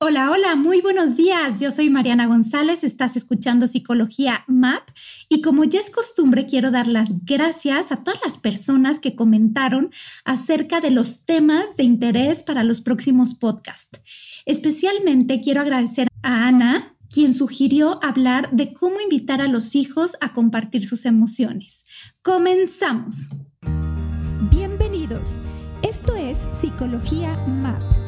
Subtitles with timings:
[0.00, 1.58] Hola, hola, muy buenos días.
[1.58, 4.88] Yo soy Mariana González, estás escuchando Psicología MAP
[5.28, 9.90] y como ya es costumbre quiero dar las gracias a todas las personas que comentaron
[10.24, 13.98] acerca de los temas de interés para los próximos podcasts.
[14.46, 20.32] Especialmente quiero agradecer a Ana, quien sugirió hablar de cómo invitar a los hijos a
[20.32, 21.86] compartir sus emociones.
[22.22, 23.30] Comenzamos.
[24.48, 25.30] Bienvenidos.
[25.82, 28.07] Esto es Psicología MAP.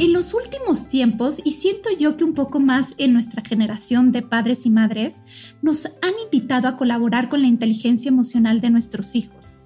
[0.00, 4.22] En los últimos tiempos, y siento yo que un poco más en nuestra generación de
[4.22, 5.20] padres y madres,
[5.60, 9.56] nos han invitado a colaborar con la inteligencia emocional de nuestros hijos.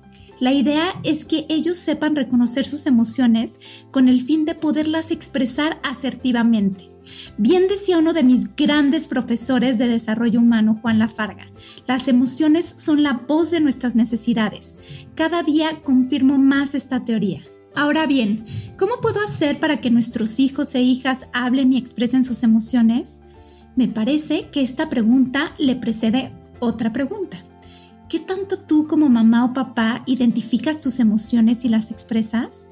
[0.40, 3.60] La idea es que ellos sepan reconocer sus emociones
[3.92, 6.88] con el fin de poderlas expresar asertivamente.
[7.38, 11.48] Bien decía uno de mis grandes profesores de desarrollo humano, Juan Lafarga,
[11.86, 14.74] las emociones son la voz de nuestras necesidades.
[15.14, 17.40] Cada día confirmo más esta teoría.
[17.76, 18.44] Ahora bien,
[18.78, 23.20] ¿cómo puedo hacer para que nuestros hijos e hijas hablen y expresen sus emociones?
[23.74, 26.30] Me parece que esta pregunta le precede
[26.60, 27.44] otra pregunta.
[28.08, 32.68] ¿Qué tanto tú como mamá o papá identificas tus emociones y las expresas?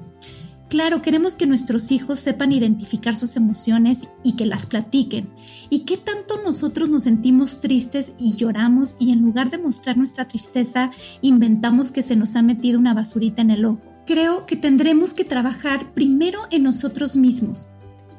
[0.69, 5.27] Claro, queremos que nuestros hijos sepan identificar sus emociones y que las platiquen.
[5.69, 10.29] ¿Y qué tanto nosotros nos sentimos tristes y lloramos y en lugar de mostrar nuestra
[10.29, 13.92] tristeza inventamos que se nos ha metido una basurita en el ojo?
[14.05, 17.67] Creo que tendremos que trabajar primero en nosotros mismos.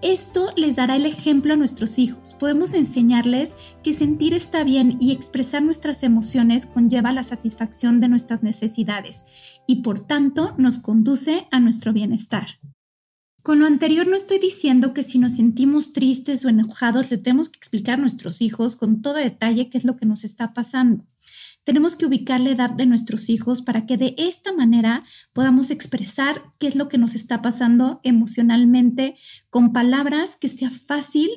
[0.03, 2.35] Esto les dará el ejemplo a nuestros hijos.
[2.35, 8.43] Podemos enseñarles que sentir está bien y expresar nuestras emociones conlleva la satisfacción de nuestras
[8.43, 12.61] necesidades y por tanto nos conduce a nuestro bienestar.
[13.43, 17.49] Con lo anterior no estoy diciendo que si nos sentimos tristes o enojados le tenemos
[17.49, 21.05] que explicar a nuestros hijos con todo detalle qué es lo que nos está pasando
[21.65, 26.43] tenemos que ubicar la edad de nuestros hijos para que de esta manera podamos expresar
[26.59, 29.15] qué es lo que nos está pasando emocionalmente
[29.51, 31.31] con palabras que sea fácil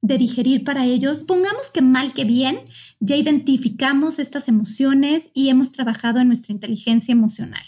[0.00, 1.24] de digerir para ellos.
[1.24, 2.60] Pongamos que mal que bien,
[3.00, 7.64] ya identificamos estas emociones y hemos trabajado en nuestra inteligencia emocional.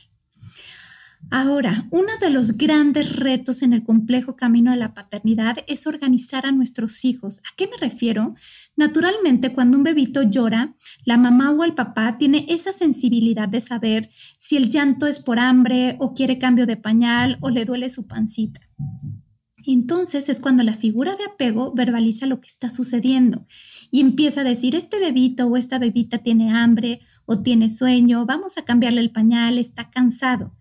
[1.30, 6.46] Ahora, uno de los grandes retos en el complejo camino de la paternidad es organizar
[6.46, 7.40] a nuestros hijos.
[7.40, 8.34] ¿A qué me refiero?
[8.76, 14.08] Naturalmente, cuando un bebito llora, la mamá o el papá tiene esa sensibilidad de saber
[14.36, 18.06] si el llanto es por hambre o quiere cambio de pañal o le duele su
[18.06, 18.60] pancita.
[19.66, 23.46] Entonces es cuando la figura de apego verbaliza lo que está sucediendo
[23.90, 28.58] y empieza a decir, este bebito o esta bebita tiene hambre o tiene sueño, vamos
[28.58, 30.52] a cambiarle el pañal, está cansado.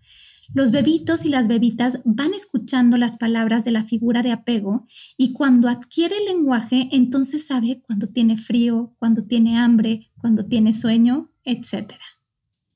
[0.56, 4.86] Los bebitos y las bebitas van escuchando las palabras de la figura de apego
[5.18, 10.72] y cuando adquiere el lenguaje, entonces sabe cuando tiene frío, cuando tiene hambre, cuando tiene
[10.72, 11.92] sueño, etc.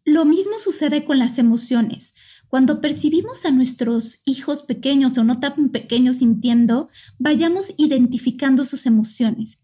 [0.04, 2.12] Lo mismo sucede con las emociones.
[2.48, 9.60] Cuando percibimos a nuestros hijos pequeños o no tan pequeños sintiendo, vayamos identificando sus emociones.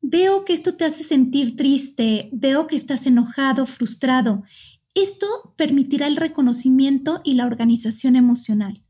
[0.00, 4.42] Veo que esto te hace sentir triste, veo que estás enojado, frustrado
[4.96, 8.82] esto permitirá el reconocimiento y la organización emocional.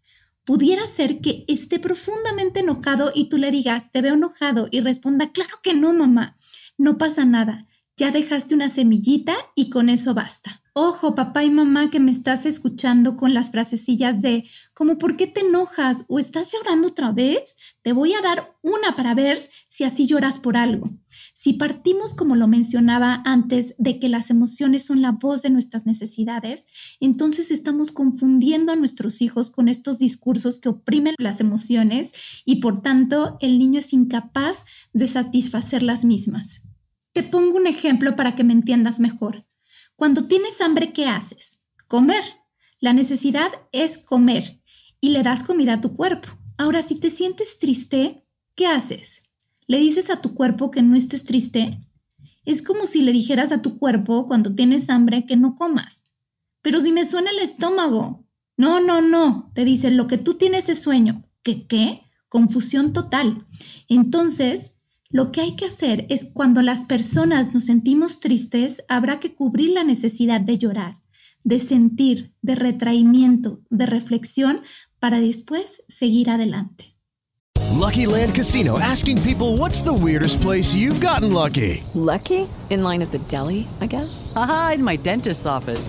[0.45, 5.33] Pudiera ser que esté profundamente enojado y tú le digas, te veo enojado y responda,
[5.33, 6.39] claro que no, mamá,
[6.79, 7.67] no pasa nada,
[7.97, 10.63] ya dejaste una semillita y con eso basta.
[10.79, 14.45] Ojo, papá y mamá que me estás escuchando con las frasecillas de
[14.75, 16.05] como ¿por qué te enojas?
[16.09, 17.57] o estás llorando otra vez?
[17.81, 20.85] Te voy a dar una para ver si así lloras por algo.
[21.33, 25.87] Si partimos, como lo mencionaba antes, de que las emociones son la voz de nuestras
[25.87, 26.67] necesidades,
[27.01, 32.83] entonces estamos confundiendo a nuestros hijos con estos discursos que oprimen las emociones y por
[32.83, 36.65] tanto el niño es incapaz de satisfacer las mismas.
[37.15, 39.41] Te pongo un ejemplo para que me entiendas mejor.
[39.97, 41.67] Cuando tienes hambre, ¿qué haces?
[41.89, 42.23] Comer.
[42.81, 44.61] La necesidad es comer
[45.01, 46.29] y le das comida a tu cuerpo.
[46.59, 49.31] Ahora, si te sientes triste, ¿qué haces?
[49.67, 51.81] ¿Le dices a tu cuerpo que no estés triste?
[52.45, 56.05] Es como si le dijeras a tu cuerpo cuando tienes hambre que no comas.
[56.61, 58.27] Pero si me suena el estómago.
[58.59, 61.25] No, no, no, te dice, lo que tú tienes es sueño.
[61.43, 62.03] ¿Qué qué?
[62.29, 63.47] Confusión total.
[63.89, 64.76] Entonces,
[65.11, 69.71] lo que hay que hacer es cuando las personas nos sentimos tristes, habrá que cubrir
[69.71, 71.01] la necesidad de llorar,
[71.45, 74.59] de sentir, de retraimiento, de reflexión,
[74.99, 76.97] para después seguir adelante.
[77.77, 81.85] Lucky Land Casino asking people what's the weirdest place you've gotten lucky?
[81.95, 82.49] Lucky?
[82.71, 84.33] In line at the deli, I guess?
[84.35, 85.89] Aha, in my dentist's office.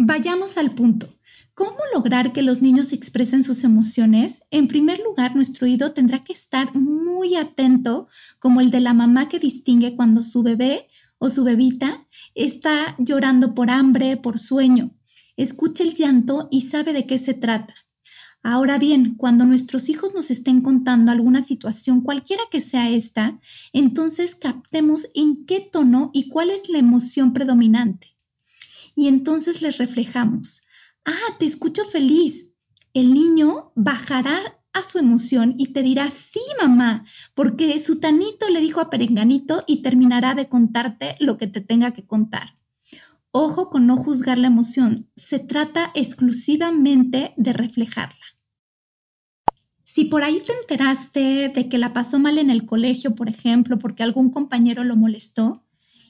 [0.00, 1.08] Vayamos al punto.
[1.54, 4.44] ¿Cómo lograr que los niños expresen sus emociones?
[4.52, 8.06] En primer lugar, nuestro oído tendrá que estar muy atento,
[8.38, 10.82] como el de la mamá que distingue cuando su bebé
[11.18, 12.06] o su bebita
[12.36, 14.94] está llorando por hambre, por sueño.
[15.36, 17.74] Escucha el llanto y sabe de qué se trata.
[18.44, 23.36] Ahora bien, cuando nuestros hijos nos estén contando alguna situación, cualquiera que sea esta,
[23.72, 28.16] entonces captemos en qué tono y cuál es la emoción predominante
[28.98, 30.62] y entonces les reflejamos,
[31.04, 32.50] ah, te escucho feliz.
[32.94, 34.40] El niño bajará
[34.72, 37.04] a su emoción y te dirá, sí, mamá,
[37.34, 41.92] porque su tanito le dijo a Perenganito y terminará de contarte lo que te tenga
[41.92, 42.56] que contar.
[43.30, 48.26] Ojo con no juzgar la emoción, se trata exclusivamente de reflejarla.
[49.84, 53.78] Si por ahí te enteraste de que la pasó mal en el colegio, por ejemplo,
[53.78, 55.64] porque algún compañero lo molestó,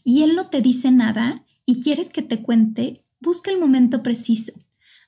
[0.04, 1.34] y él no te dice nada,
[1.68, 4.54] y quieres que te cuente, busca el momento preciso.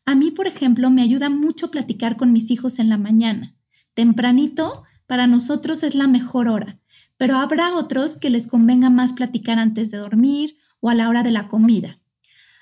[0.05, 3.57] A mí, por ejemplo, me ayuda mucho platicar con mis hijos en la mañana.
[3.95, 6.79] Tempranito, para nosotros es la mejor hora,
[7.17, 11.23] pero habrá otros que les convenga más platicar antes de dormir o a la hora
[11.23, 11.97] de la comida.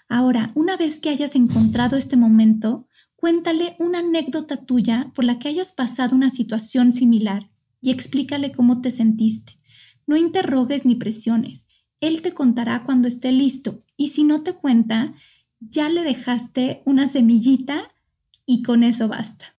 [0.09, 2.87] Ahora, una vez que hayas encontrado este momento,
[3.17, 7.51] cuéntale una anécdota tuya por la que hayas pasado una situación similar
[7.83, 9.59] y explícale cómo te sentiste.
[10.07, 11.68] No interrogues ni presiones.
[12.01, 15.15] Él te contará cuando esté listo y si no te cuenta,
[15.61, 17.93] ya le dejaste una semillita
[18.47, 19.57] y con eso basta.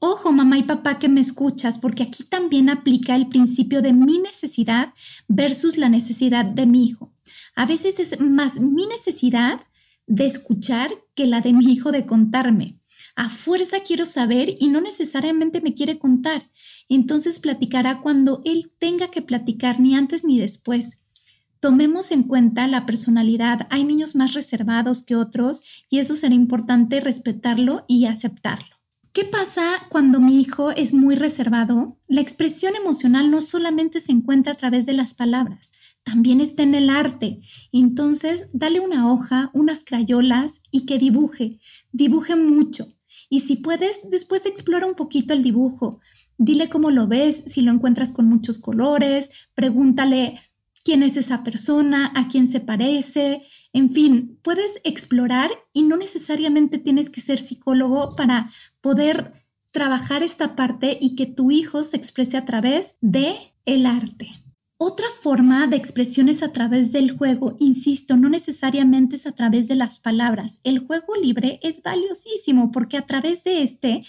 [0.00, 4.18] Ojo, mamá y papá que me escuchas, porque aquí también aplica el principio de mi
[4.18, 4.92] necesidad
[5.28, 7.12] versus la necesidad de mi hijo.
[7.54, 9.60] A veces es más mi necesidad
[10.06, 12.78] de escuchar que la de mi hijo de contarme.
[13.16, 16.42] A fuerza quiero saber y no necesariamente me quiere contar.
[16.88, 21.03] Entonces platicará cuando él tenga que platicar, ni antes ni después.
[21.64, 23.66] Tomemos en cuenta la personalidad.
[23.70, 28.76] Hay niños más reservados que otros y eso será importante respetarlo y aceptarlo.
[29.14, 31.98] ¿Qué pasa cuando mi hijo es muy reservado?
[32.06, 35.72] La expresión emocional no solamente se encuentra a través de las palabras,
[36.02, 37.40] también está en el arte.
[37.72, 41.60] Entonces, dale una hoja, unas crayolas y que dibuje.
[41.92, 42.86] Dibuje mucho.
[43.30, 46.00] Y si puedes, después explora un poquito el dibujo.
[46.36, 50.38] Dile cómo lo ves, si lo encuentras con muchos colores, pregúntale
[50.84, 53.38] quién es esa persona, a quién se parece,
[53.72, 58.48] en fin, puedes explorar y no necesariamente tienes que ser psicólogo para
[58.80, 59.32] poder
[59.72, 64.28] trabajar esta parte y que tu hijo se exprese a través de el arte.
[64.76, 69.66] Otra forma de expresión es a través del juego, insisto, no necesariamente es a través
[69.66, 70.60] de las palabras.
[70.62, 74.00] El juego libre es valiosísimo porque a través de este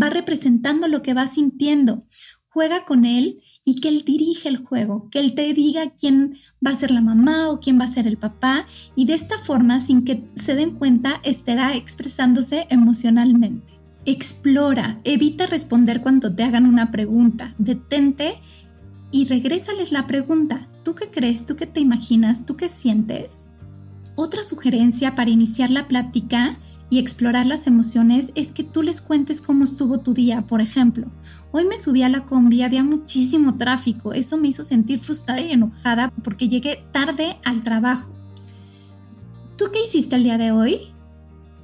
[0.00, 2.04] va representando lo que va sintiendo.
[2.48, 6.72] Juega con él y que él dirige el juego, que él te diga quién va
[6.72, 9.80] a ser la mamá o quién va a ser el papá y de esta forma,
[9.80, 13.80] sin que se den cuenta, estará expresándose emocionalmente.
[14.04, 18.38] Explora, evita responder cuando te hagan una pregunta, detente
[19.10, 20.66] y regrésales la pregunta.
[20.84, 21.46] ¿Tú qué crees?
[21.46, 22.44] ¿Tú qué te imaginas?
[22.44, 23.48] ¿Tú qué sientes?
[24.16, 26.56] Otra sugerencia para iniciar la plática
[26.90, 30.42] y explorar las emociones es que tú les cuentes cómo estuvo tu día.
[30.42, 31.08] Por ejemplo,
[31.50, 34.12] hoy me subí a la combi, había muchísimo tráfico.
[34.12, 38.12] Eso me hizo sentir frustrada y enojada porque llegué tarde al trabajo.
[39.56, 40.78] ¿Tú qué hiciste el día de hoy?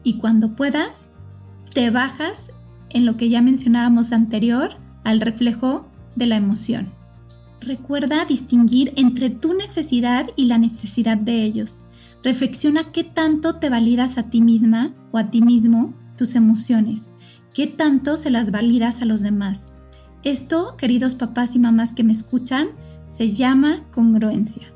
[0.02, 1.11] Y cuando puedas,
[1.73, 2.52] te bajas
[2.88, 4.71] en lo que ya mencionábamos anterior
[5.04, 6.92] al reflejo de la emoción.
[7.61, 11.80] Recuerda distinguir entre tu necesidad y la necesidad de ellos.
[12.23, 17.09] Reflexiona qué tanto te validas a ti misma o a ti mismo tus emociones,
[17.55, 19.73] qué tanto se las validas a los demás.
[20.23, 22.69] Esto, queridos papás y mamás que me escuchan,
[23.09, 24.69] se llama congruencia.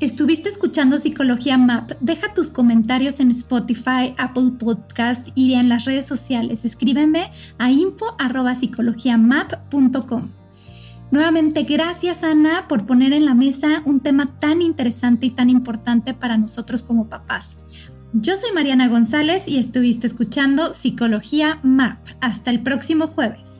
[0.00, 1.92] Estuviste escuchando Psicología Map.
[2.00, 6.64] Deja tus comentarios en Spotify, Apple Podcast y en las redes sociales.
[6.64, 10.39] Escríbeme a info.psicologiamap.com.
[11.10, 16.14] Nuevamente, gracias Ana por poner en la mesa un tema tan interesante y tan importante
[16.14, 17.58] para nosotros como papás.
[18.12, 21.98] Yo soy Mariana González y estuviste escuchando Psicología MAP.
[22.20, 23.59] Hasta el próximo jueves.